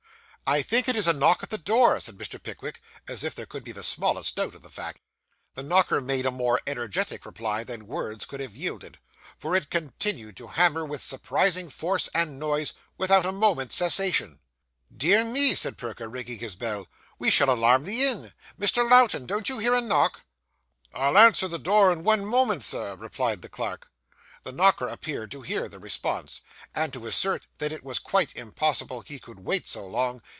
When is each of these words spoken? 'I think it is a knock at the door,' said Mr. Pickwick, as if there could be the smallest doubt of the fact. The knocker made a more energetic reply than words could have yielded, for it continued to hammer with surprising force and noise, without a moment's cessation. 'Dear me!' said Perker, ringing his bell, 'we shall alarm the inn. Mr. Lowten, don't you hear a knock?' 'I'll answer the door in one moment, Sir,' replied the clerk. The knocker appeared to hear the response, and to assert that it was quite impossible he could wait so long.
'I 0.53 0.63
think 0.63 0.89
it 0.89 0.97
is 0.97 1.07
a 1.07 1.13
knock 1.13 1.43
at 1.43 1.49
the 1.49 1.57
door,' 1.57 1.97
said 2.01 2.17
Mr. 2.17 2.37
Pickwick, 2.41 2.81
as 3.07 3.23
if 3.23 3.33
there 3.33 3.45
could 3.45 3.63
be 3.63 3.71
the 3.71 3.83
smallest 3.83 4.35
doubt 4.35 4.53
of 4.53 4.61
the 4.61 4.69
fact. 4.69 4.99
The 5.55 5.63
knocker 5.63 6.01
made 6.01 6.25
a 6.25 6.29
more 6.31 6.59
energetic 6.67 7.25
reply 7.25 7.63
than 7.63 7.87
words 7.87 8.25
could 8.25 8.41
have 8.41 8.53
yielded, 8.53 8.99
for 9.37 9.55
it 9.55 9.69
continued 9.69 10.35
to 10.35 10.47
hammer 10.47 10.83
with 10.83 11.01
surprising 11.01 11.69
force 11.69 12.09
and 12.13 12.37
noise, 12.37 12.73
without 12.97 13.25
a 13.25 13.31
moment's 13.31 13.77
cessation. 13.77 14.39
'Dear 14.93 15.23
me!' 15.23 15.55
said 15.55 15.77
Perker, 15.77 16.09
ringing 16.09 16.39
his 16.39 16.57
bell, 16.57 16.89
'we 17.17 17.31
shall 17.31 17.49
alarm 17.49 17.85
the 17.85 18.03
inn. 18.03 18.33
Mr. 18.59 18.83
Lowten, 18.91 19.25
don't 19.25 19.47
you 19.47 19.57
hear 19.59 19.73
a 19.73 19.79
knock?' 19.79 20.25
'I'll 20.93 21.17
answer 21.17 21.47
the 21.47 21.59
door 21.59 21.93
in 21.93 22.03
one 22.03 22.25
moment, 22.25 22.65
Sir,' 22.65 22.97
replied 22.97 23.41
the 23.41 23.47
clerk. 23.47 23.89
The 24.43 24.51
knocker 24.51 24.89
appeared 24.89 25.31
to 25.31 25.43
hear 25.43 25.69
the 25.69 25.79
response, 25.79 26.41
and 26.75 26.91
to 26.91 27.07
assert 27.07 27.47
that 27.59 27.71
it 27.71 27.85
was 27.85 27.99
quite 27.99 28.35
impossible 28.35 28.99
he 28.99 29.17
could 29.17 29.39
wait 29.39 29.65
so 29.65 29.87
long. 29.87 30.21